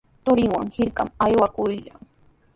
[0.23, 2.01] Turinwan hirkaman aywakurqan.